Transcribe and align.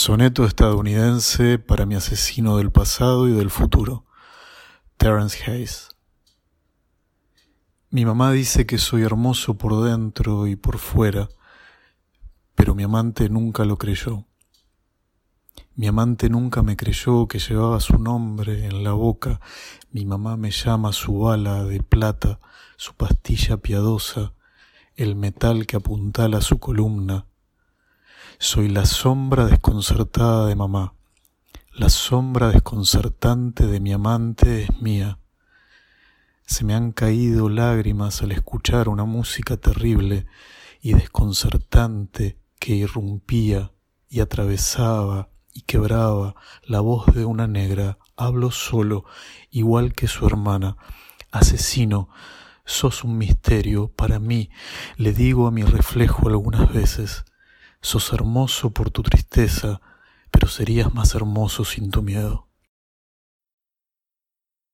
Soneto 0.00 0.46
estadounidense 0.46 1.58
para 1.58 1.84
mi 1.84 1.94
asesino 1.94 2.56
del 2.56 2.72
pasado 2.72 3.28
y 3.28 3.32
del 3.32 3.50
futuro, 3.50 4.06
Terence 4.96 5.38
Hayes. 5.44 5.90
Mi 7.90 8.06
mamá 8.06 8.32
dice 8.32 8.64
que 8.64 8.78
soy 8.78 9.02
hermoso 9.02 9.58
por 9.58 9.84
dentro 9.84 10.46
y 10.46 10.56
por 10.56 10.78
fuera, 10.78 11.28
pero 12.54 12.74
mi 12.74 12.84
amante 12.84 13.28
nunca 13.28 13.66
lo 13.66 13.76
creyó. 13.76 14.24
Mi 15.74 15.86
amante 15.86 16.30
nunca 16.30 16.62
me 16.62 16.78
creyó 16.78 17.28
que 17.28 17.38
llevaba 17.38 17.78
su 17.78 17.98
nombre 17.98 18.64
en 18.64 18.82
la 18.82 18.92
boca. 18.92 19.38
Mi 19.90 20.06
mamá 20.06 20.38
me 20.38 20.50
llama 20.50 20.94
su 20.94 21.18
bala 21.18 21.64
de 21.64 21.82
plata, 21.82 22.40
su 22.78 22.94
pastilla 22.94 23.58
piadosa, 23.58 24.32
el 24.96 25.14
metal 25.14 25.66
que 25.66 25.76
apuntala 25.76 26.40
su 26.40 26.58
columna 26.58 27.26
soy 28.42 28.70
la 28.70 28.86
sombra 28.86 29.44
desconcertada 29.44 30.46
de 30.46 30.54
mamá. 30.54 30.94
La 31.74 31.90
sombra 31.90 32.48
desconcertante 32.48 33.66
de 33.66 33.80
mi 33.80 33.92
amante 33.92 34.62
es 34.62 34.80
mía. 34.80 35.18
Se 36.46 36.64
me 36.64 36.74
han 36.74 36.92
caído 36.92 37.50
lágrimas 37.50 38.22
al 38.22 38.32
escuchar 38.32 38.88
una 38.88 39.04
música 39.04 39.58
terrible 39.58 40.26
y 40.80 40.94
desconcertante 40.94 42.38
que 42.58 42.76
irrumpía 42.76 43.72
y 44.08 44.20
atravesaba 44.20 45.28
y 45.52 45.60
quebraba 45.62 46.34
la 46.64 46.80
voz 46.80 47.14
de 47.14 47.26
una 47.26 47.46
negra. 47.46 47.98
Hablo 48.16 48.50
solo, 48.50 49.04
igual 49.50 49.92
que 49.92 50.08
su 50.08 50.26
hermana. 50.26 50.78
Asesino, 51.30 52.08
sos 52.64 53.04
un 53.04 53.18
misterio 53.18 53.88
para 53.88 54.18
mí, 54.18 54.48
le 54.96 55.12
digo 55.12 55.46
a 55.46 55.50
mi 55.50 55.62
reflejo 55.62 56.26
algunas 56.26 56.72
veces. 56.72 57.26
Sos 57.82 58.12
hermoso 58.12 58.70
por 58.70 58.90
tu 58.90 59.02
tristeza, 59.02 59.80
pero 60.30 60.48
serías 60.48 60.92
más 60.92 61.14
hermoso 61.14 61.64
sin 61.64 61.90
tu 61.90 62.02
miedo. 62.02 62.49